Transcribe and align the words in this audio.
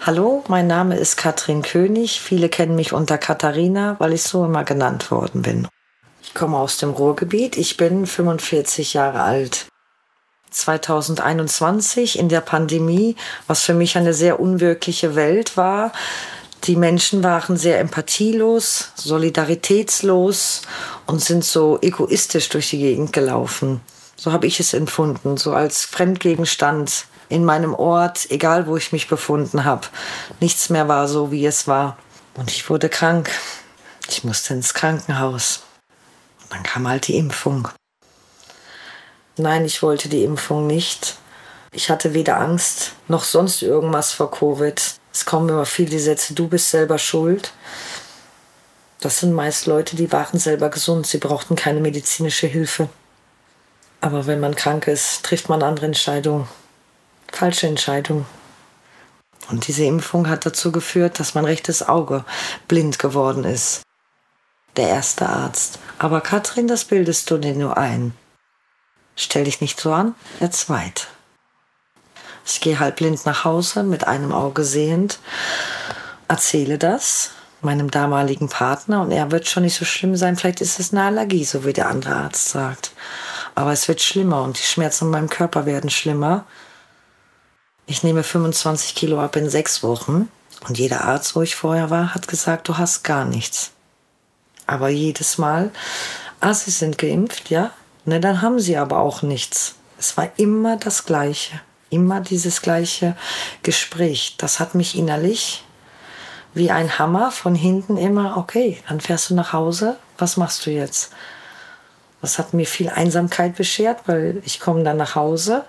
Hallo, 0.00 0.44
mein 0.46 0.68
Name 0.68 0.96
ist 0.96 1.16
Katrin 1.16 1.62
König. 1.62 2.20
Viele 2.20 2.48
kennen 2.48 2.76
mich 2.76 2.92
unter 2.92 3.18
Katharina, 3.18 3.96
weil 3.98 4.12
ich 4.12 4.22
so 4.22 4.44
immer 4.44 4.62
genannt 4.62 5.10
worden 5.10 5.42
bin. 5.42 5.66
Ich 6.22 6.32
komme 6.32 6.58
aus 6.58 6.76
dem 6.76 6.90
Ruhrgebiet. 6.90 7.56
Ich 7.56 7.76
bin 7.76 8.06
45 8.06 8.94
Jahre 8.94 9.22
alt. 9.22 9.66
2021 10.50 12.18
in 12.18 12.28
der 12.28 12.40
Pandemie, 12.40 13.16
was 13.48 13.62
für 13.62 13.74
mich 13.74 13.96
eine 13.96 14.14
sehr 14.14 14.38
unwirkliche 14.38 15.16
Welt 15.16 15.56
war. 15.56 15.92
Die 16.64 16.76
Menschen 16.76 17.22
waren 17.24 17.56
sehr 17.56 17.80
empathielos, 17.80 18.92
solidaritätslos 18.94 20.62
und 21.06 21.20
sind 21.20 21.44
so 21.44 21.78
egoistisch 21.80 22.48
durch 22.48 22.70
die 22.70 22.78
Gegend 22.78 23.12
gelaufen. 23.12 23.80
So 24.16 24.32
habe 24.32 24.46
ich 24.46 24.60
es 24.60 24.72
empfunden, 24.72 25.36
so 25.36 25.52
als 25.52 25.84
Fremdgegenstand 25.84 27.06
in 27.28 27.44
meinem 27.44 27.74
Ort, 27.74 28.30
egal 28.30 28.66
wo 28.66 28.76
ich 28.76 28.92
mich 28.92 29.08
befunden 29.08 29.64
habe. 29.64 29.86
Nichts 30.40 30.70
mehr 30.70 30.88
war 30.88 31.08
so, 31.08 31.30
wie 31.30 31.46
es 31.46 31.66
war. 31.66 31.96
Und 32.34 32.50
ich 32.50 32.68
wurde 32.68 32.88
krank. 32.88 33.30
Ich 34.08 34.24
musste 34.24 34.54
ins 34.54 34.74
Krankenhaus. 34.74 35.62
Und 36.42 36.52
dann 36.52 36.62
kam 36.62 36.86
halt 36.86 37.08
die 37.08 37.16
Impfung. 37.16 37.68
Nein, 39.36 39.64
ich 39.64 39.82
wollte 39.82 40.08
die 40.08 40.24
Impfung 40.24 40.66
nicht. 40.66 41.16
Ich 41.72 41.90
hatte 41.90 42.14
weder 42.14 42.38
Angst 42.38 42.92
noch 43.08 43.24
sonst 43.24 43.62
irgendwas 43.62 44.12
vor 44.12 44.30
Covid. 44.30 44.80
Es 45.12 45.24
kommen 45.24 45.48
immer 45.48 45.66
viel 45.66 45.88
die 45.88 45.98
Sätze, 45.98 46.34
du 46.34 46.48
bist 46.48 46.70
selber 46.70 46.98
schuld. 46.98 47.52
Das 49.00 49.20
sind 49.20 49.32
meist 49.32 49.66
Leute, 49.66 49.96
die 49.96 50.10
waren 50.10 50.38
selber 50.38 50.70
gesund. 50.70 51.06
Sie 51.06 51.18
brauchten 51.18 51.56
keine 51.56 51.80
medizinische 51.80 52.46
Hilfe. 52.46 52.88
Aber 54.00 54.26
wenn 54.26 54.40
man 54.40 54.54
krank 54.54 54.86
ist, 54.86 55.24
trifft 55.24 55.48
man 55.48 55.62
andere 55.62 55.86
Entscheidungen 55.86 56.48
falsche 57.32 57.66
Entscheidung. 57.66 58.26
Und 59.48 59.68
diese 59.68 59.84
Impfung 59.84 60.28
hat 60.28 60.44
dazu 60.44 60.72
geführt, 60.72 61.20
dass 61.20 61.34
mein 61.34 61.44
rechtes 61.44 61.88
Auge 61.88 62.24
blind 62.68 62.98
geworden 62.98 63.44
ist. 63.44 63.82
Der 64.76 64.88
erste 64.88 65.28
Arzt. 65.28 65.78
Aber 65.98 66.20
Katrin, 66.20 66.68
das 66.68 66.84
bildest 66.84 67.30
du 67.30 67.38
dir 67.38 67.54
nur 67.54 67.76
ein. 67.76 68.12
Stell 69.14 69.44
dich 69.44 69.60
nicht 69.60 69.80
so 69.80 69.92
an, 69.92 70.14
der 70.40 70.50
zweite. 70.50 71.04
Ich 72.44 72.60
gehe 72.60 72.78
halb 72.78 72.96
blind 72.96 73.24
nach 73.24 73.44
Hause, 73.44 73.82
mit 73.82 74.06
einem 74.06 74.32
Auge 74.32 74.64
sehend, 74.64 75.18
erzähle 76.28 76.78
das 76.78 77.30
meinem 77.66 77.90
damaligen 77.90 78.48
Partner 78.48 79.02
und 79.02 79.10
er 79.10 79.30
wird 79.30 79.48
schon 79.48 79.64
nicht 79.64 79.76
so 79.76 79.84
schlimm 79.84 80.16
sein. 80.16 80.36
Vielleicht 80.36 80.60
ist 80.60 80.78
es 80.78 80.92
eine 80.92 81.02
Allergie, 81.02 81.44
so 81.44 81.64
wie 81.64 81.72
der 81.72 81.88
andere 81.88 82.14
Arzt 82.14 82.48
sagt. 82.48 82.92
Aber 83.54 83.72
es 83.72 83.88
wird 83.88 84.00
schlimmer 84.00 84.42
und 84.42 84.58
die 84.58 84.62
Schmerzen 84.62 85.06
in 85.06 85.10
meinem 85.10 85.28
Körper 85.28 85.66
werden 85.66 85.90
schlimmer. 85.90 86.46
Ich 87.86 88.02
nehme 88.02 88.24
25 88.24 88.96
Kilo 88.96 89.20
ab 89.20 89.36
in 89.36 89.48
sechs 89.48 89.84
Wochen. 89.84 90.28
Und 90.66 90.78
jeder 90.78 91.04
Arzt, 91.04 91.36
wo 91.36 91.42
ich 91.42 91.54
vorher 91.54 91.90
war, 91.90 92.14
hat 92.14 92.26
gesagt, 92.26 92.68
du 92.68 92.78
hast 92.78 93.04
gar 93.04 93.24
nichts. 93.24 93.70
Aber 94.66 94.88
jedes 94.88 95.38
Mal, 95.38 95.70
ah, 96.40 96.52
sie 96.52 96.72
sind 96.72 96.98
geimpft, 96.98 97.50
ja, 97.50 97.70
ne, 98.04 98.18
dann 98.18 98.42
haben 98.42 98.58
sie 98.58 98.76
aber 98.76 98.98
auch 98.98 99.22
nichts. 99.22 99.76
Es 99.98 100.16
war 100.16 100.28
immer 100.36 100.76
das 100.76 101.04
Gleiche. 101.04 101.60
Immer 101.88 102.20
dieses 102.20 102.62
gleiche 102.62 103.16
Gespräch. 103.62 104.34
Das 104.38 104.58
hat 104.58 104.74
mich 104.74 104.98
innerlich 104.98 105.62
wie 106.52 106.70
ein 106.72 106.98
Hammer 106.98 107.30
von 107.30 107.54
hinten 107.54 107.96
immer, 107.96 108.36
okay, 108.38 108.82
dann 108.88 109.00
fährst 109.00 109.30
du 109.30 109.34
nach 109.34 109.52
Hause, 109.52 109.96
was 110.18 110.36
machst 110.36 110.66
du 110.66 110.70
jetzt? 110.70 111.12
Das 112.22 112.38
hat 112.38 112.54
mir 112.54 112.66
viel 112.66 112.88
Einsamkeit 112.88 113.56
beschert, 113.56 114.00
weil 114.06 114.42
ich 114.44 114.58
komme 114.58 114.82
dann 114.82 114.96
nach 114.96 115.14
Hause, 115.14 115.64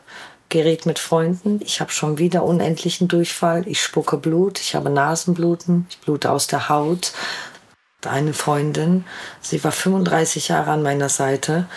gerät 0.50 0.86
mit 0.86 1.00
Freunden. 1.00 1.60
Ich 1.64 1.82
habe 1.82 1.92
schon 1.92 2.18
wieder 2.18 2.44
unendlichen 2.44 3.08
Durchfall. 3.08 3.68
Ich 3.68 3.82
spucke 3.82 4.18
Blut, 4.18 4.60
ich 4.60 4.76
habe 4.76 4.90
Nasenbluten, 4.90 5.88
ich 5.90 6.00
blute 6.00 6.32
aus 6.32 6.48
der 6.48 6.70
Haut. 6.70 7.14
Eine 8.06 8.34
Freundin, 8.34 9.06
sie 9.42 9.64
war 9.64 9.72
35 9.72 10.50
Jahre 10.50 10.72
an 10.72 10.84
meiner 10.84 11.10
Seite. 11.10 11.68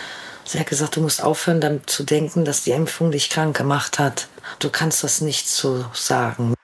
Sie 0.44 0.58
hat 0.58 0.66
gesagt, 0.66 0.96
du 0.96 1.00
musst 1.00 1.22
aufhören, 1.22 1.60
damit 1.60 1.88
zu 1.90 2.04
denken, 2.04 2.44
dass 2.44 2.64
die 2.64 2.72
Impfung 2.72 3.10
dich 3.10 3.30
krank 3.30 3.56
gemacht 3.56 3.98
hat. 3.98 4.28
Du 4.58 4.68
kannst 4.68 5.02
das 5.02 5.20
nicht 5.20 5.48
so 5.48 5.84
sagen. 5.92 6.54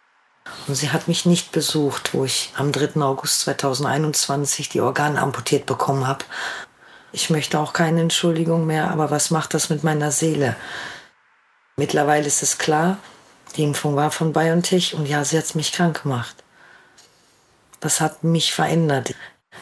Und 0.66 0.74
sie 0.74 0.90
hat 0.90 1.08
mich 1.08 1.26
nicht 1.26 1.52
besucht, 1.52 2.12
wo 2.12 2.24
ich 2.24 2.52
am 2.56 2.72
3. 2.72 3.00
August 3.00 3.40
2021 3.42 4.68
die 4.68 4.80
Organe 4.80 5.20
amputiert 5.20 5.66
bekommen 5.66 6.06
habe. 6.06 6.24
Ich 7.12 7.30
möchte 7.30 7.58
auch 7.58 7.72
keine 7.72 8.00
Entschuldigung 8.00 8.66
mehr, 8.66 8.90
aber 8.90 9.10
was 9.10 9.30
macht 9.30 9.54
das 9.54 9.70
mit 9.70 9.84
meiner 9.84 10.10
Seele? 10.10 10.56
Mittlerweile 11.78 12.26
ist 12.26 12.42
es 12.42 12.56
klar, 12.56 12.97
die 13.54 13.62
Impfung 13.62 13.97
war 13.97 14.10
von 14.10 14.32
BioNTech 14.32 14.94
und 14.94 15.06
ja, 15.06 15.22
sie 15.26 15.37
hat 15.37 15.54
mich 15.54 15.72
krank 15.72 16.04
gemacht. 16.04 16.34
Das 17.81 18.00
hat 18.00 18.25
mich 18.25 18.54
verändert. 18.54 19.14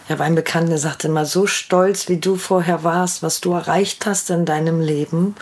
Ich 0.05 0.11
habe 0.13 0.23
einen 0.23 0.37
Bekannten, 0.37 0.71
der 0.71 0.79
sagte 0.79 1.09
immer, 1.09 1.27
so 1.27 1.49
stolz 1.49 2.09
wie 2.09 2.19
du 2.19 2.37
vorher 2.37 2.85
warst, 2.85 3.25
was 3.25 3.41
du 3.41 3.53
erreicht 3.53 4.07
hast 4.07 4.31
in 4.31 4.45
deinem 4.45 4.81
Leben. 4.81 5.35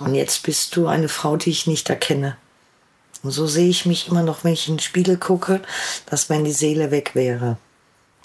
Und 0.00 0.16
jetzt 0.16 0.42
bist 0.42 0.74
du 0.74 0.88
eine 0.88 1.08
Frau, 1.08 1.36
die 1.36 1.50
ich 1.50 1.68
nicht 1.68 1.88
erkenne. 1.88 2.36
Und 3.22 3.30
so 3.30 3.46
sehe 3.46 3.68
ich 3.68 3.86
mich 3.86 4.08
immer 4.08 4.24
noch, 4.24 4.42
wenn 4.42 4.52
ich 4.52 4.66
in 4.66 4.74
den 4.74 4.80
Spiegel 4.80 5.16
gucke, 5.16 5.60
dass 6.06 6.28
wenn 6.28 6.42
die 6.42 6.52
Seele 6.52 6.90
weg 6.90 7.14
wäre. 7.14 7.56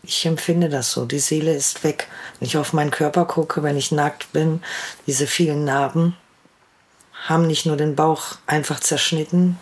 Ich 0.01 0.25
empfinde 0.25 0.69
das 0.69 0.91
so. 0.91 1.05
Die 1.05 1.19
Seele 1.19 1.53
ist 1.53 1.83
weg. 1.83 2.07
Wenn 2.39 2.47
ich 2.47 2.57
auf 2.57 2.73
meinen 2.73 2.89
Körper 2.89 3.25
gucke, 3.25 3.61
wenn 3.61 3.77
ich 3.77 3.91
nackt 3.91 4.33
bin, 4.33 4.63
diese 5.05 5.27
vielen 5.27 5.65
Narben, 5.65 6.15
haben 7.27 7.47
nicht 7.47 7.65
nur 7.65 7.77
den 7.77 7.95
Bauch 7.95 8.37
einfach 8.47 8.79
zerschnitten, 8.79 9.57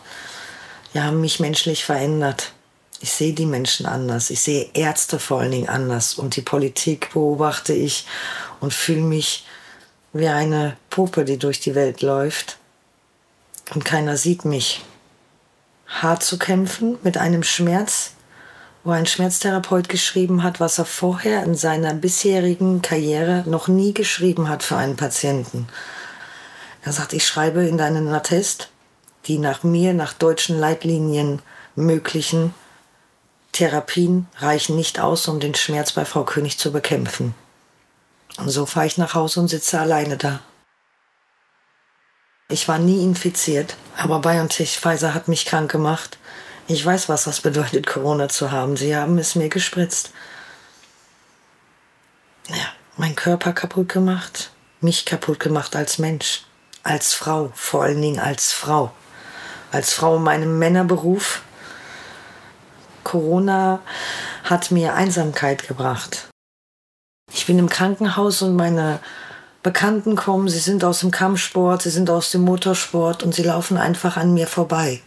die 0.94 1.01
haben 1.01 1.22
mich 1.22 1.40
menschlich 1.40 1.84
verändert. 1.84 2.53
Ich 3.00 3.12
sehe 3.12 3.34
die 3.34 3.45
Menschen 3.45 3.85
anders. 3.85 4.29
Ich 4.29 4.41
sehe 4.41 4.69
Ärzte 4.73 5.19
vor 5.19 5.41
allen 5.41 5.51
Dingen 5.51 5.69
anders. 5.69 6.16
Und 6.16 6.35
die 6.35 6.41
Politik 6.41 7.13
beobachte 7.13 7.73
ich 7.73 8.07
und 8.59 8.73
fühle 8.73 9.01
mich 9.01 9.46
wie 10.13 10.28
eine 10.28 10.78
Puppe, 10.90 11.25
die 11.25 11.38
durch 11.38 11.59
die 11.59 11.75
Welt 11.75 12.01
läuft. 12.01 12.57
Und 13.75 13.85
keiner 13.85 14.17
sieht 14.17 14.46
mich. 14.46 14.84
Hart 15.88 16.23
zu 16.23 16.40
kämpfen 16.40 16.97
mit 17.03 17.17
einem 17.17 17.44
Schmerz, 17.44 18.13
wo 18.84 18.91
ein 18.91 19.06
Schmerztherapeut 19.06 19.90
geschrieben 19.90 20.44
hat, 20.44 20.59
was 20.59 20.79
er 20.79 20.85
vorher 20.85 21.44
in 21.44 21.56
seiner 21.56 21.94
bisherigen 21.94 22.81
Karriere 22.81 23.44
noch 23.46 23.67
nie 23.67 23.94
geschrieben 23.94 24.50
hat 24.50 24.63
für 24.63 24.78
einen 24.78 24.96
Patienten. 24.96 25.67
Er 26.83 26.93
sagt, 26.93 27.13
ich 27.13 27.25
schreibe 27.25 27.65
in 27.65 27.77
deinen 27.77 28.07
Attest 28.07 28.69
die 29.28 29.40
nach 29.40 29.63
mir, 29.63 29.93
nach 29.93 30.13
deutschen 30.13 30.57
Leitlinien 30.57 31.41
möglichen 31.75 32.53
Therapien 33.52 34.28
reichen 34.37 34.75
nicht 34.75 34.99
aus, 34.99 35.28
um 35.28 35.40
den 35.40 35.55
Schmerz 35.55 35.91
bei 35.91 36.05
Frau 36.05 36.23
König 36.23 36.57
zu 36.57 36.72
bekämpfen. 36.72 37.35
Und 38.37 38.49
so 38.49 38.66
fahre 38.66 38.85
ich 38.85 38.97
nach 38.97 39.16
Hause 39.16 39.40
und 39.40 39.47
sitze 39.47 39.79
alleine 39.79 40.17
da. 40.17 40.40
Ich 42.49 42.67
war 42.67 42.79
nie 42.79 43.03
infiziert, 43.03 43.75
aber 43.97 44.19
BioNTech 44.19 44.79
Pfizer 44.79 45.13
hat 45.13 45.28
mich 45.28 45.46
krank 45.46 45.72
gemacht. 45.72 46.17
Ich 46.67 46.85
weiß, 46.85 47.09
was 47.09 47.25
das 47.25 47.41
bedeutet, 47.41 47.87
Corona 47.87 48.29
zu 48.29 48.52
haben. 48.52 48.78
Sie 48.78 48.96
haben 48.96 49.17
es 49.17 49.35
mir 49.35 49.49
gespritzt. 49.49 50.11
Ja, 52.47 52.72
mein 52.96 53.16
Körper 53.16 53.52
kaputt 53.52 53.90
gemacht, 53.90 54.52
mich 54.79 55.05
kaputt 55.05 55.40
gemacht 55.40 55.75
als 55.75 55.97
Mensch 55.97 56.47
als 56.87 57.13
Frau, 57.13 57.51
vor 57.53 57.84
allen 57.84 58.01
Dingen 58.01 58.19
als 58.19 58.53
Frau. 58.53 58.91
Als 59.72 59.93
Frau 59.93 60.17
in 60.17 60.23
meinem 60.23 60.57
Männerberuf. 60.57 61.41
Corona 63.03 63.79
hat 64.43 64.72
mir 64.72 64.93
Einsamkeit 64.93 65.67
gebracht. 65.67 66.28
Ich 67.34 67.45
bin 67.45 67.59
im 67.59 67.69
Krankenhaus 67.69 68.41
und 68.41 68.55
meine 68.55 68.99
Bekannten 69.63 70.16
kommen, 70.16 70.47
sie 70.47 70.59
sind 70.59 70.84
aus 70.84 71.01
dem 71.01 71.11
Kampfsport, 71.11 71.81
sie 71.81 71.89
sind 71.89 72.09
aus 72.09 72.31
dem 72.31 72.41
Motorsport 72.41 73.22
und 73.22 73.35
sie 73.35 73.43
laufen 73.43 73.78
einfach 73.78 74.16
an 74.16 74.33
mir 74.33 74.47
vorbei. 74.47 75.01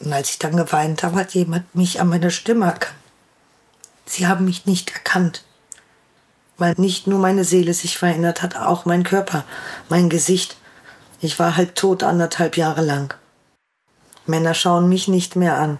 Und 0.00 0.12
als 0.12 0.30
ich 0.30 0.38
dann 0.38 0.56
geweint 0.56 1.02
habe, 1.02 1.16
hat 1.16 1.34
jemand 1.34 1.74
mich 1.74 2.00
an 2.00 2.08
meiner 2.08 2.30
Stimme 2.30 2.66
erkannt. 2.66 2.94
Sie 4.06 4.26
haben 4.26 4.44
mich 4.44 4.66
nicht 4.66 4.92
erkannt, 4.92 5.44
weil 6.58 6.74
nicht 6.78 7.06
nur 7.06 7.18
meine 7.18 7.44
Seele 7.44 7.74
sich 7.74 7.98
verändert 7.98 8.40
hat, 8.40 8.56
auch 8.56 8.84
mein 8.84 9.02
Körper, 9.02 9.44
mein 9.88 10.08
Gesicht. 10.08 10.56
Ich 11.20 11.38
war 11.38 11.56
halb 11.56 11.74
tot 11.74 12.02
anderthalb 12.02 12.56
Jahre 12.56 12.82
lang. 12.82 13.14
Männer 14.26 14.54
schauen 14.54 14.88
mich 14.88 15.08
nicht 15.08 15.36
mehr 15.36 15.56
an. 15.56 15.78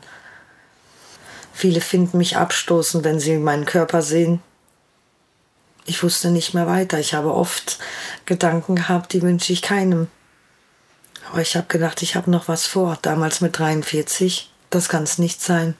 Viele 1.52 1.80
finden 1.80 2.18
mich 2.18 2.36
abstoßend, 2.36 3.04
wenn 3.04 3.20
sie 3.20 3.36
meinen 3.38 3.64
Körper 3.64 4.02
sehen. 4.02 4.40
Ich 5.84 6.02
wusste 6.02 6.30
nicht 6.30 6.54
mehr 6.54 6.66
weiter. 6.66 6.98
Ich 6.98 7.14
habe 7.14 7.34
oft 7.34 7.78
Gedanken 8.24 8.76
gehabt, 8.76 9.12
die 9.12 9.22
wünsche 9.22 9.52
ich 9.52 9.62
keinem. 9.62 10.08
Aber 11.30 11.40
ich 11.40 11.56
habe 11.56 11.66
gedacht, 11.66 12.02
ich 12.02 12.16
habe 12.16 12.30
noch 12.30 12.48
was 12.48 12.66
vor. 12.66 12.98
Damals 13.02 13.40
mit 13.40 13.58
43, 13.58 14.50
das 14.70 14.88
kann 14.88 15.02
es 15.02 15.18
nicht 15.18 15.42
sein. 15.42 15.76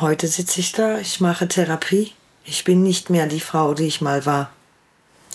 Heute 0.00 0.28
sitze 0.28 0.60
ich 0.60 0.72
da, 0.72 0.98
ich 0.98 1.20
mache 1.20 1.48
Therapie. 1.48 2.12
Ich 2.44 2.64
bin 2.64 2.82
nicht 2.82 3.10
mehr 3.10 3.26
die 3.26 3.40
Frau, 3.40 3.74
die 3.74 3.86
ich 3.86 4.00
mal 4.00 4.26
war. 4.26 4.50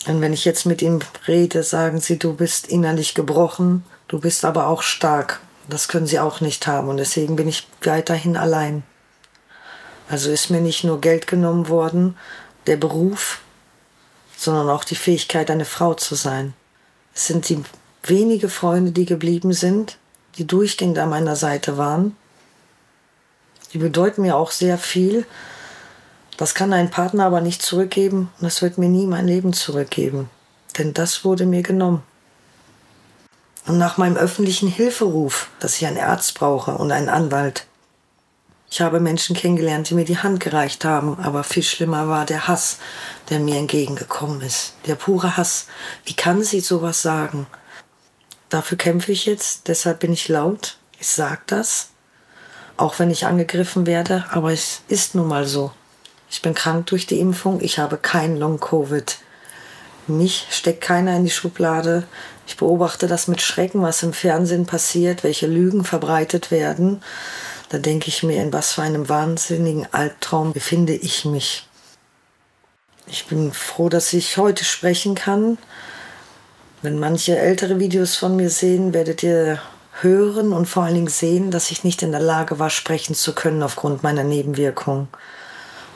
Und 0.07 0.21
wenn 0.21 0.33
ich 0.33 0.45
jetzt 0.45 0.65
mit 0.65 0.81
ihm 0.81 0.99
rede, 1.27 1.63
sagen 1.63 1.99
sie, 1.99 2.17
du 2.17 2.33
bist 2.33 2.67
innerlich 2.67 3.13
gebrochen, 3.13 3.83
du 4.07 4.19
bist 4.19 4.45
aber 4.45 4.67
auch 4.67 4.81
stark. 4.81 5.39
Das 5.69 5.87
können 5.87 6.07
sie 6.07 6.19
auch 6.19 6.41
nicht 6.41 6.65
haben 6.67 6.89
und 6.89 6.97
deswegen 6.97 7.35
bin 7.35 7.47
ich 7.47 7.67
weiterhin 7.83 8.35
allein. 8.35 8.83
Also 10.09 10.31
ist 10.31 10.49
mir 10.49 10.59
nicht 10.59 10.83
nur 10.83 10.99
Geld 10.99 11.27
genommen 11.27 11.69
worden, 11.69 12.17
der 12.67 12.77
Beruf, 12.77 13.41
sondern 14.35 14.69
auch 14.69 14.83
die 14.83 14.95
Fähigkeit, 14.95 15.49
eine 15.49 15.65
Frau 15.65 15.93
zu 15.93 16.15
sein. 16.15 16.53
Es 17.13 17.27
sind 17.27 17.47
die 17.47 17.63
wenige 18.03 18.49
Freunde, 18.49 18.91
die 18.91 19.05
geblieben 19.05 19.53
sind, 19.53 19.97
die 20.37 20.47
durchgehend 20.47 20.97
an 20.97 21.09
meiner 21.09 21.35
Seite 21.35 21.77
waren. 21.77 22.15
Die 23.71 23.77
bedeuten 23.77 24.23
mir 24.23 24.35
auch 24.35 24.51
sehr 24.51 24.77
viel. 24.77 25.25
Das 26.41 26.55
kann 26.55 26.73
ein 26.73 26.89
Partner 26.89 27.27
aber 27.27 27.39
nicht 27.39 27.61
zurückgeben 27.61 28.31
und 28.39 28.43
das 28.43 28.63
wird 28.63 28.79
mir 28.79 28.89
nie 28.89 29.05
mein 29.05 29.27
Leben 29.27 29.53
zurückgeben. 29.53 30.27
Denn 30.75 30.91
das 30.91 31.23
wurde 31.23 31.45
mir 31.45 31.61
genommen. 31.61 32.01
Und 33.67 33.77
nach 33.77 33.97
meinem 33.97 34.17
öffentlichen 34.17 34.67
Hilferuf, 34.67 35.49
dass 35.59 35.75
ich 35.75 35.85
einen 35.85 35.99
Arzt 35.99 36.33
brauche 36.33 36.71
und 36.71 36.91
einen 36.91 37.09
Anwalt, 37.09 37.67
ich 38.71 38.81
habe 38.81 38.99
Menschen 38.99 39.35
kennengelernt, 39.35 39.91
die 39.91 39.93
mir 39.93 40.03
die 40.03 40.17
Hand 40.17 40.39
gereicht 40.39 40.83
haben, 40.83 41.19
aber 41.19 41.43
viel 41.43 41.61
schlimmer 41.61 42.07
war 42.07 42.25
der 42.25 42.47
Hass, 42.47 42.79
der 43.29 43.39
mir 43.39 43.57
entgegengekommen 43.57 44.41
ist. 44.41 44.73
Der 44.87 44.95
pure 44.95 45.37
Hass. 45.37 45.67
Wie 46.05 46.15
kann 46.15 46.41
sie 46.41 46.61
sowas 46.61 47.03
sagen? 47.03 47.45
Dafür 48.49 48.79
kämpfe 48.79 49.11
ich 49.11 49.27
jetzt, 49.27 49.67
deshalb 49.67 49.99
bin 49.99 50.11
ich 50.11 50.27
laut. 50.27 50.79
Ich 50.99 51.07
sage 51.07 51.41
das, 51.45 51.89
auch 52.77 52.97
wenn 52.97 53.11
ich 53.11 53.27
angegriffen 53.27 53.85
werde, 53.85 54.25
aber 54.31 54.51
es 54.51 54.81
ist 54.87 55.13
nun 55.13 55.27
mal 55.27 55.45
so. 55.45 55.71
Ich 56.31 56.41
bin 56.41 56.53
krank 56.53 56.87
durch 56.87 57.05
die 57.05 57.19
Impfung, 57.19 57.59
ich 57.59 57.77
habe 57.77 57.97
kein 57.97 58.37
Long-Covid. 58.37 59.17
Mich 60.07 60.47
steckt 60.49 60.79
keiner 60.79 61.17
in 61.17 61.25
die 61.25 61.29
Schublade. 61.29 62.07
Ich 62.47 62.55
beobachte 62.55 63.07
das 63.07 63.27
mit 63.27 63.41
Schrecken, 63.41 63.81
was 63.81 64.01
im 64.01 64.13
Fernsehen 64.13 64.65
passiert, 64.65 65.25
welche 65.25 65.45
Lügen 65.45 65.83
verbreitet 65.83 66.49
werden. 66.49 67.03
Da 67.67 67.79
denke 67.79 68.07
ich 68.07 68.23
mir, 68.23 68.41
in 68.41 68.53
was 68.53 68.71
für 68.71 68.81
einem 68.81 69.09
wahnsinnigen 69.09 69.87
Albtraum 69.91 70.53
befinde 70.53 70.93
ich 70.93 71.25
mich. 71.25 71.67
Ich 73.07 73.27
bin 73.27 73.51
froh, 73.51 73.89
dass 73.89 74.13
ich 74.13 74.37
heute 74.37 74.63
sprechen 74.63 75.15
kann. 75.15 75.57
Wenn 76.81 76.97
manche 76.97 77.37
ältere 77.37 77.77
Videos 77.77 78.15
von 78.15 78.37
mir 78.37 78.49
sehen, 78.49 78.93
werdet 78.93 79.21
ihr 79.21 79.61
hören 79.99 80.53
und 80.53 80.65
vor 80.65 80.83
allen 80.83 80.95
Dingen 80.95 81.07
sehen, 81.09 81.51
dass 81.51 81.71
ich 81.71 81.83
nicht 81.83 82.01
in 82.03 82.11
der 82.11 82.21
Lage 82.21 82.57
war, 82.57 82.69
sprechen 82.69 83.15
zu 83.15 83.35
können 83.35 83.61
aufgrund 83.63 84.01
meiner 84.01 84.23
Nebenwirkung. 84.23 85.09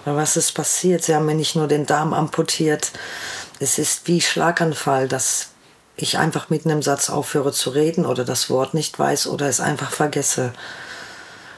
Was 0.05 0.37
ist 0.37 0.51
passiert? 0.51 1.03
Sie 1.03 1.15
haben 1.15 1.25
mir 1.25 1.33
nicht 1.33 1.55
nur 1.55 1.67
den 1.67 1.87
Darm 1.87 2.13
amputiert. 2.13 2.91
Es 3.59 3.79
ist 3.79 4.07
wie 4.07 4.21
Schlaganfall, 4.21 5.07
dass 5.07 5.49
ich 5.97 6.19
einfach 6.19 6.49
mitten 6.49 6.69
im 6.69 6.83
Satz 6.83 7.09
aufhöre 7.09 7.51
zu 7.51 7.71
reden 7.71 8.05
oder 8.05 8.23
das 8.23 8.49
Wort 8.51 8.75
nicht 8.75 8.99
weiß 8.99 9.25
oder 9.27 9.47
es 9.47 9.59
einfach 9.59 9.91
vergesse. 9.91 10.53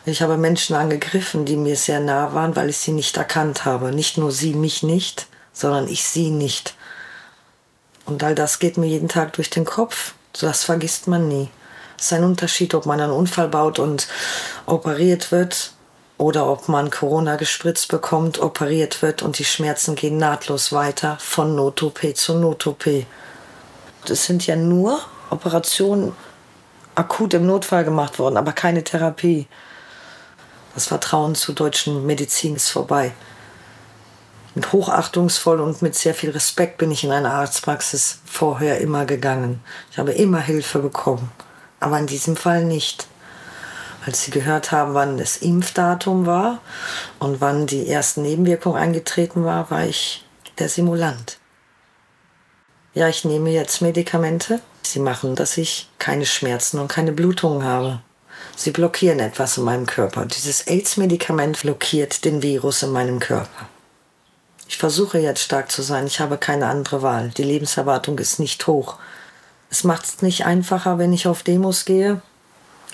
Ich 0.05 0.21
habe 0.21 0.37
Menschen 0.37 0.77
angegriffen, 0.77 1.43
die 1.43 1.57
mir 1.57 1.75
sehr 1.75 1.99
nah 1.99 2.33
waren, 2.33 2.55
weil 2.55 2.69
ich 2.69 2.77
sie 2.77 2.93
nicht 2.93 3.17
erkannt 3.17 3.65
habe. 3.65 3.91
Nicht 3.91 4.17
nur 4.17 4.31
sie 4.31 4.53
mich 4.53 4.81
nicht, 4.81 5.27
sondern 5.51 5.89
ich 5.89 6.07
sie 6.07 6.29
nicht. 6.29 6.75
Und 8.05 8.23
all 8.23 8.33
das 8.33 8.59
geht 8.59 8.77
mir 8.77 8.87
jeden 8.87 9.09
Tag 9.09 9.33
durch 9.33 9.49
den 9.49 9.65
Kopf. 9.65 10.13
Das 10.39 10.63
vergisst 10.63 11.07
man 11.07 11.27
nie. 11.27 11.49
Es 11.99 12.05
ist 12.05 12.13
ein 12.13 12.23
Unterschied, 12.23 12.73
ob 12.75 12.85
man 12.85 13.01
einen 13.01 13.11
Unfall 13.11 13.49
baut 13.49 13.79
und 13.79 14.07
operiert 14.65 15.33
wird 15.33 15.73
oder 16.17 16.47
ob 16.47 16.67
man 16.67 16.89
Corona 16.89 17.35
gespritzt 17.35 17.89
bekommt, 17.89 18.39
operiert 18.39 19.01
wird 19.01 19.21
und 19.21 19.37
die 19.37 19.45
Schmerzen 19.45 19.95
gehen 19.95 20.17
nahtlos 20.17 20.71
weiter 20.71 21.17
von 21.19 21.55
Not-OP 21.55 22.15
zu 22.15 22.35
Not-OP. 22.35 23.05
Es 24.09 24.25
sind 24.25 24.47
ja 24.47 24.55
nur 24.55 24.99
Operationen 25.29 26.13
akut 26.95 27.33
im 27.35 27.45
Notfall 27.45 27.83
gemacht 27.83 28.17
worden, 28.17 28.37
aber 28.37 28.53
keine 28.53 28.83
Therapie. 28.83 29.47
Das 30.73 30.87
Vertrauen 30.87 31.35
zur 31.35 31.53
deutschen 31.53 32.05
Medizin 32.05 32.55
ist 32.55 32.69
vorbei. 32.69 33.13
Mit 34.55 34.71
hochachtungsvoll 34.73 35.61
und 35.61 35.83
mit 35.83 35.93
sehr 35.93 36.15
viel 36.15 36.31
Respekt 36.31 36.79
bin 36.79 36.89
ich 36.89 37.03
in 37.03 37.11
eine 37.11 37.31
Arztpraxis 37.31 38.21
vorher 38.25 38.79
immer 38.81 39.05
gegangen. 39.05 39.61
Ich 39.91 39.99
habe 39.99 40.13
immer 40.13 40.39
Hilfe 40.39 40.79
bekommen, 40.79 41.31
aber 41.79 41.99
in 41.99 42.07
diesem 42.07 42.35
Fall 42.35 42.63
nicht. 42.63 43.07
Als 44.07 44.23
sie 44.23 44.31
gehört 44.31 44.71
haben, 44.71 44.93
wann 44.93 45.17
das 45.17 45.35
Impfdatum 45.35 46.25
war 46.25 46.59
und 47.19 47.41
wann 47.41 47.67
die 47.67 47.89
ersten 47.89 48.21
Nebenwirkungen 48.21 48.81
eingetreten 48.81 49.43
war, 49.43 49.69
war 49.69 49.85
ich 49.85 50.23
der 50.59 50.69
Simulant. 50.69 51.39
Ja, 52.93 53.09
ich 53.09 53.25
nehme 53.25 53.49
jetzt 53.49 53.81
Medikamente. 53.81 54.61
Sie 54.81 54.99
machen, 54.99 55.35
dass 55.35 55.57
ich 55.57 55.89
keine 55.99 56.25
Schmerzen 56.25 56.79
und 56.79 56.87
keine 56.87 57.11
Blutungen 57.11 57.65
habe. 57.65 57.99
Sie 58.55 58.71
blockieren 58.71 59.19
etwas 59.19 59.57
in 59.57 59.65
meinem 59.65 59.85
Körper. 59.85 60.25
Dieses 60.25 60.67
AIDS-Medikament 60.67 61.59
blockiert 61.61 62.23
den 62.23 62.41
Virus 62.41 62.83
in 62.83 62.93
meinem 62.93 63.19
Körper. 63.19 63.67
Ich 64.69 64.77
versuche 64.77 65.19
jetzt 65.19 65.43
stark 65.43 65.69
zu 65.69 65.81
sein. 65.81 66.07
Ich 66.07 66.21
habe 66.21 66.37
keine 66.37 66.67
andere 66.67 67.01
Wahl. 67.01 67.27
Die 67.35 67.43
Lebenserwartung 67.43 68.17
ist 68.19 68.39
nicht 68.39 68.65
hoch. 68.67 68.95
Es 69.69 69.83
macht 69.83 70.05
es 70.05 70.21
nicht 70.21 70.45
einfacher, 70.45 70.97
wenn 70.97 71.11
ich 71.11 71.27
auf 71.27 71.43
Demos 71.43 71.83
gehe. 71.83 72.21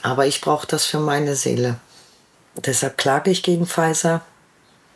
Aber 0.03 0.27
ich 0.27 0.41
brauche 0.41 0.67
das 0.67 0.85
für 0.85 0.99
meine 0.99 1.35
Seele. 1.35 1.79
Deshalb 2.55 2.97
klage 2.97 3.31
ich 3.31 3.41
gegen 3.41 3.65
Pfizer. 3.65 4.21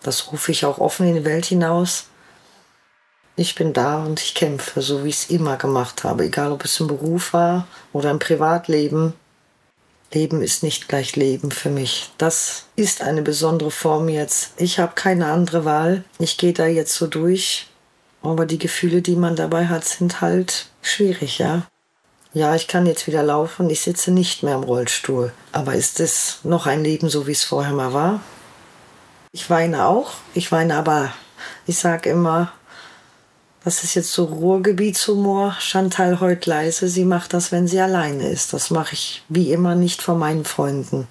Das 0.03 0.31
rufe 0.31 0.51
ich 0.51 0.65
auch 0.65 0.77
offen 0.77 1.07
in 1.07 1.15
die 1.15 1.25
Welt 1.25 1.45
hinaus. 1.45 2.05
Ich 3.35 3.55
bin 3.55 3.71
da 3.71 4.03
und 4.03 4.19
ich 4.21 4.35
kämpfe, 4.35 4.81
so 4.81 5.03
wie 5.03 5.09
ich 5.09 5.15
es 5.15 5.29
immer 5.29 5.57
gemacht 5.57 6.03
habe, 6.03 6.25
egal 6.25 6.51
ob 6.51 6.65
es 6.65 6.79
im 6.79 6.87
Beruf 6.87 7.33
war 7.33 7.67
oder 7.93 8.11
im 8.11 8.19
Privatleben. 8.19 9.13
Leben 10.13 10.41
ist 10.41 10.63
nicht 10.63 10.87
gleich 10.87 11.15
Leben 11.15 11.51
für 11.51 11.69
mich. 11.69 12.11
Das 12.17 12.65
ist 12.75 13.01
eine 13.01 13.21
besondere 13.21 13.71
Form 13.71 14.09
jetzt. 14.09 14.53
Ich 14.57 14.79
habe 14.79 14.93
keine 14.95 15.27
andere 15.27 15.65
Wahl. 15.65 16.03
Ich 16.19 16.37
gehe 16.37 16.53
da 16.53 16.65
jetzt 16.65 16.93
so 16.93 17.07
durch. 17.07 17.67
Aber 18.23 18.45
die 18.45 18.57
Gefühle, 18.57 19.01
die 19.01 19.15
man 19.15 19.35
dabei 19.35 19.67
hat, 19.67 19.85
sind 19.85 20.21
halt 20.21 20.67
schwierig, 20.81 21.37
ja. 21.37 21.67
Ja, 22.37 22.53
ich 22.53 22.67
kann 22.67 22.85
jetzt 22.85 23.07
wieder 23.07 23.23
laufen. 23.23 23.67
Ich 23.71 23.81
sitze 23.81 24.11
nicht 24.11 24.43
mehr 24.43 24.53
im 24.53 24.63
Rollstuhl. 24.63 25.33
Aber 25.53 25.73
ist 25.73 25.99
es 25.99 26.37
noch 26.43 26.67
ein 26.67 26.83
Leben, 26.83 27.09
so 27.09 27.25
wie 27.25 27.31
es 27.31 27.43
vorher 27.43 27.73
mal 27.73 27.93
war? 27.93 28.19
Ich 29.31 29.49
weine 29.49 29.87
auch. 29.87 30.11
Ich 30.35 30.51
weine 30.51 30.75
aber, 30.75 31.11
ich 31.65 31.79
sage 31.79 32.11
immer, 32.11 32.51
das 33.63 33.83
ist 33.83 33.95
jetzt 33.95 34.11
so 34.11 34.25
Ruhrgebietshumor. 34.25 35.55
Chantal 35.59 36.19
heut 36.19 36.45
leise. 36.45 36.87
Sie 36.89 37.05
macht 37.05 37.33
das, 37.33 37.51
wenn 37.51 37.67
sie 37.67 37.79
alleine 37.79 38.29
ist. 38.29 38.53
Das 38.53 38.69
mache 38.69 38.93
ich 38.93 39.23
wie 39.29 39.51
immer 39.51 39.73
nicht 39.73 40.03
vor 40.03 40.13
meinen 40.13 40.45
Freunden. 40.45 41.07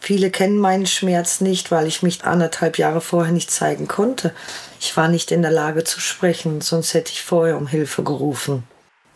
Viele 0.00 0.32
kennen 0.32 0.58
meinen 0.58 0.86
Schmerz 0.86 1.40
nicht, 1.40 1.70
weil 1.70 1.86
ich 1.86 2.02
mich 2.02 2.24
anderthalb 2.24 2.76
Jahre 2.76 3.00
vorher 3.00 3.32
nicht 3.32 3.52
zeigen 3.52 3.86
konnte. 3.86 4.34
Ich 4.80 4.96
war 4.96 5.06
nicht 5.06 5.30
in 5.30 5.42
der 5.42 5.52
Lage 5.52 5.84
zu 5.84 6.00
sprechen, 6.00 6.60
sonst 6.60 6.92
hätte 6.92 7.12
ich 7.12 7.22
vorher 7.22 7.56
um 7.56 7.68
Hilfe 7.68 8.02
gerufen. 8.02 8.64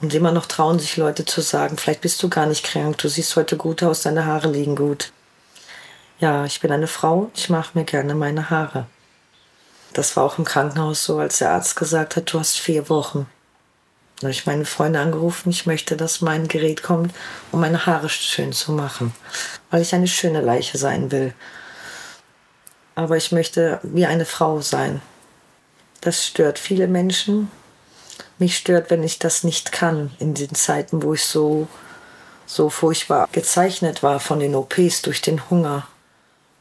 Und 0.01 0.15
immer 0.15 0.33
noch 0.33 0.47
trauen 0.47 0.79
sich 0.79 0.97
Leute 0.97 1.27
zu 1.27 1.43
sagen, 1.43 1.77
vielleicht 1.77 2.01
bist 2.01 2.23
du 2.23 2.29
gar 2.31 2.47
nicht 2.47 2.65
krank, 2.65 2.97
du 2.99 3.09
siehst 3.09 3.37
heute 3.37 3.57
gut 3.57 3.83
aus, 3.83 4.03
deine 4.03 4.25
Haare 4.25 4.51
liegen 4.51 4.77
gut. 4.77 5.13
Ja, 6.21 6.45
ich 6.45 6.61
bin 6.61 6.73
eine 6.73 6.87
Frau, 6.87 7.31
ich 7.35 7.51
mache 7.51 7.79
mir 7.79 7.85
gerne 7.85 8.15
meine 8.15 8.51
Haare. 8.51 8.87
Das 9.93 10.17
war 10.17 10.25
auch 10.25 10.39
im 10.39 10.45
Krankenhaus 10.45 11.05
so, 11.05 11.19
als 11.19 11.39
der 11.39 11.51
Arzt 11.51 11.77
gesagt 11.77 12.17
hat, 12.17 12.33
du 12.33 12.39
hast 12.39 12.59
vier 12.59 12.89
Wochen. 12.89 13.27
Da 14.17 14.25
habe 14.25 14.33
ich 14.33 14.47
meine 14.47 14.67
Freunde 14.67 15.01
angerufen, 15.01 15.51
ich 15.51 15.67
möchte, 15.67 15.97
dass 15.97 16.21
mein 16.21 16.47
Gerät 16.47 16.83
kommt, 16.83 17.15
um 17.53 17.61
meine 17.61 17.87
Haare 17.87 18.09
schön 18.09 18.53
zu 18.53 18.73
machen, 18.73 19.15
weil 19.71 19.83
ich 19.83 19.95
eine 19.95 20.09
schöne 20.09 20.41
Leiche 20.41 20.79
sein 20.79 21.11
will. 21.11 21.35
Aber 22.95 23.17
ich 23.17 23.33
möchte 23.33 23.81
wie 23.83 24.05
eine 24.05 24.27
Frau 24.27 24.61
sein. 24.61 25.01
Das 26.03 26.27
stört 26.27 26.59
viele 26.59 26.87
Menschen. 26.87 27.51
Mich 28.41 28.57
stört, 28.57 28.89
wenn 28.89 29.03
ich 29.03 29.19
das 29.19 29.45
nicht 29.45 29.71
kann, 29.71 30.13
in 30.19 30.33
den 30.33 30.55
Zeiten, 30.55 31.03
wo 31.03 31.13
ich 31.13 31.25
so, 31.27 31.69
so 32.47 32.71
furchtbar 32.71 33.29
gezeichnet 33.33 34.03
war 34.03 34.19
von 34.19 34.41
den 34.41 34.55
OPs 34.55 35.03
durch 35.03 35.21
den 35.21 35.51
Hunger. 35.51 35.87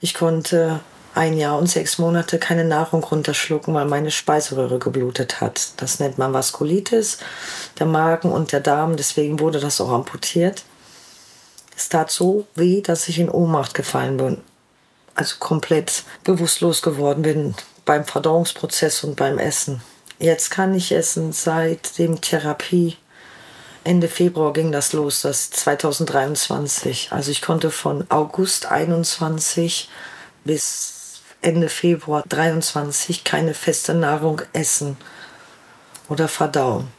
Ich 0.01 0.13
konnte 0.13 0.81
ein 1.15 1.37
Jahr 1.37 1.57
und 1.57 1.67
sechs 1.67 1.97
Monate 1.97 2.37
keine 2.37 2.65
Nahrung 2.65 3.01
runterschlucken, 3.01 3.73
weil 3.73 3.85
meine 3.85 4.11
Speiseröhre 4.11 4.77
geblutet 4.77 5.39
hat. 5.39 5.69
Das 5.77 5.99
nennt 5.99 6.17
man 6.17 6.33
Vaskulitis, 6.33 7.19
der 7.79 7.85
Magen 7.85 8.33
und 8.33 8.51
der 8.51 8.59
Darm, 8.59 8.97
deswegen 8.97 9.39
wurde 9.39 9.61
das 9.61 9.79
auch 9.79 9.91
amputiert. 9.91 10.63
Es 11.77 11.87
tat 11.87 12.11
so 12.11 12.45
weh, 12.55 12.81
dass 12.81 13.07
ich 13.07 13.19
in 13.19 13.29
Ohnmacht 13.29 13.73
gefallen 13.73 14.17
bin. 14.17 14.41
Also 15.15 15.37
komplett 15.39 16.03
bewusstlos 16.25 16.81
geworden 16.81 17.21
bin 17.21 17.55
beim 17.85 18.03
Verdauungsprozess 18.03 19.05
und 19.05 19.15
beim 19.15 19.37
Essen. 19.37 19.81
Jetzt 20.19 20.51
kann 20.51 20.75
ich 20.75 20.91
essen 20.91 21.31
seit 21.31 21.97
dem 21.97 22.19
Therapie. 22.19 22.97
Ende 23.85 24.09
Februar 24.09 24.51
ging 24.51 24.73
das 24.73 24.91
los, 24.91 25.21
das 25.21 25.49
2023. 25.49 27.13
Also 27.13 27.31
ich 27.31 27.41
konnte 27.41 27.71
von 27.71 28.05
August 28.09 28.65
21 28.65 29.89
bis 30.43 31.21
Ende 31.41 31.69
Februar 31.69 32.25
23 32.27 33.23
keine 33.23 33.53
feste 33.53 33.93
Nahrung 33.93 34.41
essen 34.51 34.97
oder 36.09 36.27
verdauen. 36.27 36.89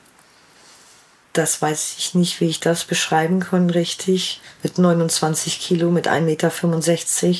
Das 1.34 1.60
weiß 1.60 1.96
ich 1.98 2.14
nicht, 2.14 2.40
wie 2.40 2.48
ich 2.48 2.60
das 2.60 2.84
beschreiben 2.84 3.40
kann 3.40 3.68
richtig. 3.68 4.40
Mit 4.62 4.78
29 4.78 5.60
Kilo, 5.60 5.90
mit 5.90 6.08
1,65 6.08 6.22
Meter. 6.22 7.34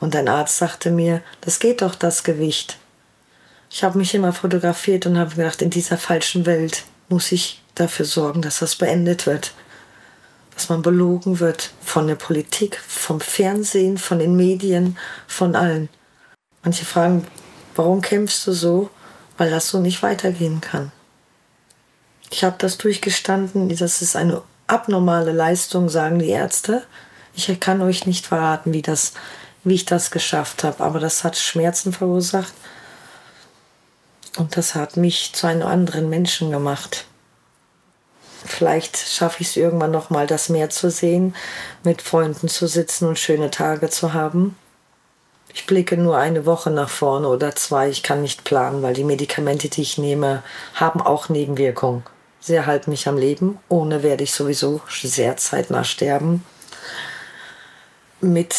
Und 0.00 0.16
ein 0.16 0.28
Arzt 0.28 0.56
sagte 0.56 0.90
mir, 0.90 1.22
das 1.42 1.58
geht 1.58 1.82
doch, 1.82 1.94
das 1.94 2.24
Gewicht. 2.24 2.78
Ich 3.72 3.82
habe 3.82 3.98
mich 3.98 4.14
immer 4.14 4.32
fotografiert 4.32 5.06
und 5.06 5.18
habe 5.18 5.34
gedacht, 5.34 5.62
in 5.62 5.70
dieser 5.70 5.96
falschen 5.96 6.44
Welt 6.44 6.84
muss 7.08 7.32
ich 7.32 7.62
dafür 7.74 8.04
sorgen, 8.04 8.42
dass 8.42 8.58
das 8.58 8.76
beendet 8.76 9.26
wird 9.26 9.54
dass 10.54 10.68
man 10.68 10.82
belogen 10.82 11.40
wird 11.40 11.72
von 11.82 12.06
der 12.06 12.14
Politik, 12.14 12.78
vom 12.86 13.20
Fernsehen, 13.20 13.98
von 13.98 14.18
den 14.18 14.36
Medien, 14.36 14.98
von 15.26 15.56
allen. 15.56 15.88
Manche 16.62 16.84
fragen, 16.84 17.26
warum 17.74 18.00
kämpfst 18.00 18.46
du 18.46 18.52
so? 18.52 18.90
Weil 19.38 19.50
das 19.50 19.68
so 19.68 19.80
nicht 19.80 20.02
weitergehen 20.02 20.60
kann. 20.60 20.92
Ich 22.30 22.44
habe 22.44 22.56
das 22.58 22.78
durchgestanden, 22.78 23.68
das 23.74 24.02
ist 24.02 24.14
eine 24.14 24.42
abnormale 24.66 25.32
Leistung, 25.32 25.88
sagen 25.88 26.18
die 26.18 26.30
Ärzte. 26.30 26.84
Ich 27.34 27.58
kann 27.60 27.82
euch 27.82 28.06
nicht 28.06 28.26
verraten, 28.26 28.72
wie, 28.72 28.82
das, 28.82 29.14
wie 29.64 29.74
ich 29.74 29.84
das 29.84 30.10
geschafft 30.10 30.64
habe, 30.64 30.82
aber 30.82 31.00
das 31.00 31.24
hat 31.24 31.36
Schmerzen 31.36 31.92
verursacht 31.92 32.52
und 34.36 34.56
das 34.56 34.74
hat 34.74 34.96
mich 34.96 35.32
zu 35.34 35.46
einem 35.46 35.66
anderen 35.66 36.08
Menschen 36.08 36.50
gemacht. 36.50 37.06
Vielleicht 38.44 38.96
schaffe 38.96 39.42
ich 39.42 39.48
es 39.48 39.56
irgendwann 39.56 39.92
noch 39.92 40.10
mal, 40.10 40.26
das 40.26 40.48
Meer 40.48 40.70
zu 40.70 40.90
sehen, 40.90 41.34
mit 41.84 42.02
Freunden 42.02 42.48
zu 42.48 42.66
sitzen 42.66 43.06
und 43.06 43.18
schöne 43.18 43.50
Tage 43.50 43.88
zu 43.88 44.14
haben. 44.14 44.56
Ich 45.54 45.66
blicke 45.66 45.96
nur 45.96 46.16
eine 46.16 46.46
Woche 46.46 46.70
nach 46.70 46.88
vorne 46.88 47.28
oder 47.28 47.54
zwei. 47.54 47.88
Ich 47.88 48.02
kann 48.02 48.22
nicht 48.22 48.42
planen, 48.42 48.82
weil 48.82 48.94
die 48.94 49.04
Medikamente, 49.04 49.68
die 49.68 49.82
ich 49.82 49.98
nehme, 49.98 50.42
haben 50.74 51.00
auch 51.00 51.28
Nebenwirkungen. 51.28 52.04
Sie 52.40 52.54
erhalten 52.54 52.90
mich 52.90 53.06
am 53.06 53.18
Leben. 53.18 53.58
Ohne 53.68 54.02
werde 54.02 54.24
ich 54.24 54.32
sowieso 54.32 54.80
sehr 54.88 55.36
zeitnah 55.36 55.84
sterben. 55.84 56.44
Mit 58.20 58.56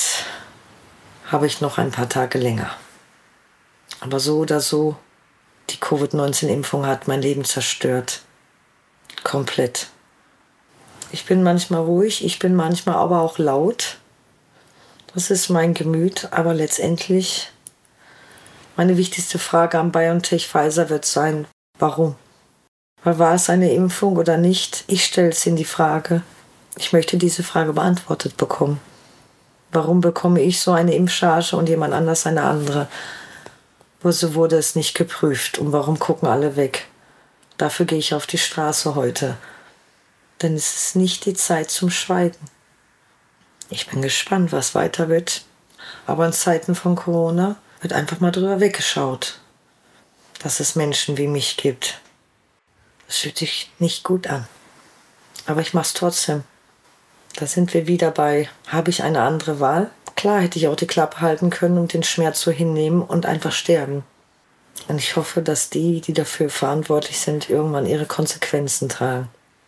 habe 1.32 1.48
ich 1.48 1.62
noch 1.62 1.78
ein 1.78 1.92
paar 1.92 2.08
Tage 2.08 2.38
länger. 2.38 2.70
Aber 4.00 4.20
so 4.20 4.38
oder 4.38 4.62
so, 4.62 4.96
die 5.74 5.80
Covid-19-Impfung 5.80 6.86
hat 6.86 7.08
mein 7.08 7.22
Leben 7.22 7.44
zerstört. 7.44 8.22
Komplett. 9.24 9.88
Ich 11.12 11.26
bin 11.26 11.44
manchmal 11.44 11.82
ruhig, 11.82 12.24
ich 12.24 12.40
bin 12.40 12.56
manchmal 12.56 12.96
aber 12.96 13.22
auch 13.22 13.38
laut. 13.38 13.98
Das 15.14 15.30
ist 15.30 15.50
mein 15.50 15.74
Gemüt, 15.74 16.30
aber 16.32 16.54
letztendlich 16.54 17.52
meine 18.76 18.98
wichtigste 18.98 19.38
Frage 19.38 19.78
am 19.78 19.92
BioNTech 19.92 20.48
Pfizer 20.48 20.90
wird 20.90 21.06
sein, 21.06 21.46
warum? 21.78 22.16
Weil 23.04 23.20
war 23.20 23.36
es 23.36 23.50
eine 23.50 23.72
Impfung 23.72 24.18
oder 24.18 24.38
nicht? 24.38 24.84
Ich 24.88 25.06
stelle 25.06 25.30
es 25.30 25.46
in 25.46 25.56
die 25.56 25.66
Frage. 25.66 26.24
Ich 26.78 26.94
möchte 26.94 27.18
diese 27.18 27.44
Frage 27.44 27.74
beantwortet 27.74 28.38
bekommen. 28.38 28.80
Warum 29.72 30.02
bekomme 30.02 30.42
ich 30.42 30.60
so 30.60 30.72
eine 30.72 30.96
Impfcharge 30.96 31.56
und 31.56 31.70
jemand 31.70 31.94
anders 31.94 32.26
eine 32.26 32.44
andere? 32.44 32.88
Wieso 34.04 34.36
wurde 34.36 34.58
es 34.58 34.76
nicht 34.76 34.96
geprüft 34.96 35.60
und 35.60 35.72
warum 35.72 35.98
gucken 35.98 36.28
alle 36.28 36.58
weg? 36.58 36.88
Dafür 37.58 37.86
gehe 37.86 38.00
ich 38.00 38.14
auf 38.14 38.28
die 38.28 38.38
Straße 38.38 38.96
heute. 38.96 39.38
Denn 40.42 40.56
es 40.56 40.76
ist 40.76 40.96
nicht 40.98 41.26
die 41.26 41.34
Zeit 41.34 41.72
zum 41.72 41.90
Schweigen. 41.90 42.50
Ich 43.70 43.88
bin 43.88 44.02
gespannt, 44.02 44.52
was 44.52 44.76
weiter 44.76 45.08
wird. 45.08 45.46
Aber 46.06 46.26
in 46.26 46.34
Zeiten 46.34 46.76
von 46.76 46.96
Corona 46.96 47.56
wird 47.80 47.94
einfach 47.94 48.20
mal 48.20 48.32
drüber 48.32 48.60
weggeschaut, 48.60 49.40
dass 50.40 50.60
es 50.60 50.76
Menschen 50.76 51.18
wie 51.18 51.28
mich 51.28 51.56
gibt. 51.56 52.00
Das 53.08 53.18
fühlt 53.18 53.38
sich 53.38 53.72
nicht 53.80 54.04
gut 54.04 54.28
an. 54.28 54.48
Aber 55.46 55.62
ich 55.62 55.74
mache 55.74 55.86
es 55.86 55.94
trotzdem. 55.94 56.44
Da 57.36 57.48
sind 57.48 57.74
wir 57.74 57.88
wieder 57.88 58.12
bei, 58.12 58.50
habe 58.68 58.90
ich 58.90 59.04
eine 59.04 59.22
andere 59.22 59.60
Wahl? 59.60 59.92
Klar 60.24 60.40
hätte 60.40 60.58
ich 60.58 60.70
auch 60.70 60.78
die 60.78 60.88
Klappe 60.88 61.20
halten 61.20 61.50
können 61.50 61.78
und 61.78 61.92
den 61.92 62.04
Schmerz 62.04 62.40
so 62.40 62.50
hinnehmen 62.50 63.02
und 63.02 63.26
einfach 63.26 63.52
sterben. 63.52 64.06
Und 64.88 64.98
ich 64.98 65.18
hoffe, 65.18 65.42
dass 65.42 65.70
die, 65.70 66.00
die 66.00 66.14
dafür 66.14 66.50
verantwortlich 66.50 67.20
sind, 67.20 67.50
irgendwann 67.50 67.86
ihre 67.86 68.06
Konsequenzen 68.06 68.88
tragen. 68.88 69.28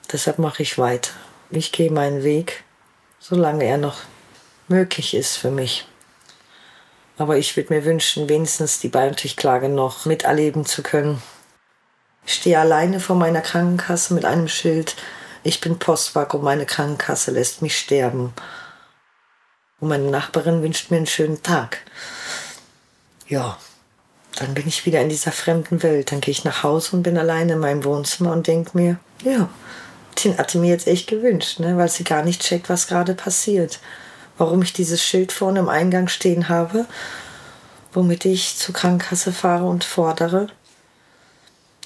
Deshalb 0.10 0.40
mache 0.40 0.64
ich 0.64 0.78
weiter. 0.78 1.12
Ich 1.50 1.74
gehe 1.74 1.92
meinen 1.92 2.24
Weg, 2.24 2.64
solange 3.20 3.66
er 3.66 3.78
noch 3.78 3.98
möglich 4.70 5.14
ist 5.14 5.36
für 5.36 5.52
mich. 5.52 5.86
Aber 7.18 7.38
ich 7.38 7.58
würde 7.58 7.74
mir 7.74 7.84
wünschen, 7.84 8.30
wenigstens 8.30 8.80
die 8.80 8.88
BioNTech-Klage 8.88 9.68
noch 9.68 10.06
miterleben 10.06 10.66
zu 10.66 10.84
können. 10.84 11.22
Ich 12.26 12.36
stehe 12.36 12.60
alleine 12.60 13.02
vor 13.02 13.18
meiner 13.18 13.42
Krankenkasse 13.42 14.14
mit 14.14 14.24
einem 14.24 14.48
Schild. 14.48 14.96
Ich 15.44 15.60
bin 15.60 15.80
Postwag 15.80 16.34
und 16.34 16.44
meine 16.44 16.66
Krankenkasse 16.66 17.32
lässt 17.32 17.62
mich 17.62 17.78
sterben. 17.78 18.34
Und 19.80 19.90
meine 19.90 20.10
Nachbarin 20.10 20.62
wünscht 20.62 20.92
mir 20.92 20.98
einen 20.98 21.06
schönen 21.06 21.44
Tag. 21.44 21.80
Ja, 23.28 23.58
dann 24.38 24.54
bin 24.54 24.68
ich 24.68 24.86
wieder 24.86 25.02
in 25.02 25.10
dieser 25.10 25.32
fremden 25.32 25.84
Welt. 25.84 26.12
Dann 26.12 26.22
gehe 26.22 26.32
ich 26.32 26.44
nach 26.44 26.64
Hause 26.64 26.96
und 26.96 27.04
bin 27.04 27.18
alleine 27.18 27.54
in 27.54 27.60
meinem 27.60 27.84
Wohnzimmer 27.84 28.32
und 28.32 28.48
denke 28.48 28.78
mir, 28.78 29.00
ja, 29.24 29.50
den 30.24 30.38
hatte 30.38 30.58
mir 30.58 30.70
jetzt 30.70 30.88
echt 30.88 31.08
gewünscht, 31.08 31.60
ne? 31.60 31.78
weil 31.78 31.90
sie 31.90 32.04
gar 32.04 32.24
nicht 32.24 32.42
checkt, 32.42 32.70
was 32.70 32.88
gerade 32.88 33.14
passiert. 33.16 33.80
Warum 34.38 34.62
ich 34.62 34.74
dieses 34.74 35.02
Schild 35.02 35.32
vorne 35.32 35.60
im 35.60 35.70
Eingang 35.70 36.08
stehen 36.08 36.50
habe, 36.50 36.86
womit 37.94 38.26
ich 38.26 38.58
zur 38.58 38.76
Krankenkasse 38.76 39.32
fahre 39.32 39.66
und 39.66 39.84
fordere, 39.84 40.48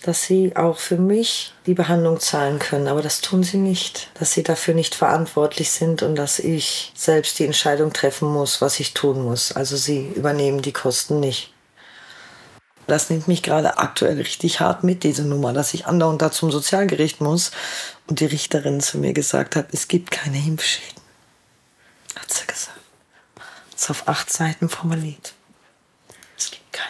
dass 0.02 0.24
sie 0.24 0.56
auch 0.56 0.78
für 0.78 0.98
mich 0.98 1.54
die 1.66 1.74
Behandlung 1.74 2.20
zahlen 2.20 2.60
können. 2.60 2.88
Aber 2.88 3.02
das 3.02 3.22
tun 3.22 3.44
sie 3.44 3.58
nicht. 3.58 4.10
Dass 4.20 4.34
sie 4.34 4.44
dafür 4.44 4.74
nicht 4.74 4.96
verantwortlich 4.96 5.72
sind 5.72 6.04
und 6.04 6.16
dass 6.16 6.40
ich 6.40 6.92
selbst 6.96 7.40
die 7.40 7.46
Entscheidung 7.46 7.94
treffen 7.94 8.32
muss, 8.32 8.62
was 8.62 8.80
ich 8.80 8.94
tun 8.94 9.24
muss. 9.24 9.52
Also 9.52 9.78
sie 9.78 10.08
übernehmen 10.16 10.62
die 10.62 10.74
Kosten 10.74 11.20
nicht. 11.20 11.54
Das 12.90 13.12
nimmt 13.12 13.28
mich 13.28 13.44
gerade 13.44 13.78
aktuell 13.78 14.18
richtig 14.18 14.62
hart 14.62 14.84
mit, 14.84 15.04
diese 15.04 15.24
Nummer, 15.24 15.54
dass 15.54 15.76
ich 15.76 15.86
andauernd 15.86 16.24
da 16.24 16.32
zum 16.32 16.50
Sozialgericht 16.50 17.22
muss 17.22 17.52
und 18.08 18.20
die 18.20 18.26
Richterin 18.26 18.82
zu 18.82 18.98
mir 18.98 19.14
gesagt 19.14 19.56
hat, 19.56 19.68
es 19.72 19.88
gibt 19.88 20.10
keine 20.10 20.40
Impfschäden. 20.40 21.00
Hat 22.16 22.34
sie 22.34 22.48
gesagt. 22.48 22.80
Das 23.72 23.84
ist 23.84 23.90
auf 23.92 24.08
acht 24.08 24.34
Seiten 24.34 24.70
formuliert. 24.70 25.34
Es 26.36 26.50
gibt 26.50 26.74
keine. 26.74 26.90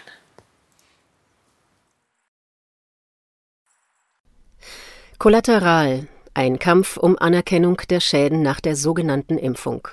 Kollateral. 5.20 6.08
Ein 6.34 6.58
Kampf 6.60 6.96
um 6.96 7.18
Anerkennung 7.20 7.82
der 7.90 8.00
Schäden 8.00 8.42
nach 8.42 8.62
der 8.62 8.78
sogenannten 8.78 9.38
Impfung. 9.38 9.90